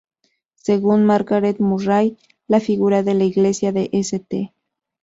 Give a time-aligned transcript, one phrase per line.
[0.55, 2.17] Según Margaret Murray,
[2.47, 4.51] la figura de la iglesia de St.